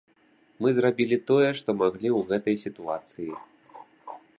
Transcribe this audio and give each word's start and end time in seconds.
Мы 0.65 0.71
зрабілі 0.77 1.17
тое, 1.31 1.49
што 1.61 1.69
маглі 1.83 2.09
ў 2.17 2.27
гэтай 2.33 2.55
сітуацыі. 2.67 3.31